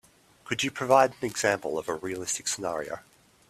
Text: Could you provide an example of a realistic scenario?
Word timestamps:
Could 0.45 0.63
you 0.63 0.71
provide 0.71 1.11
an 1.11 1.27
example 1.29 1.77
of 1.77 1.87
a 1.87 1.93
realistic 1.93 2.47
scenario? 2.47 3.01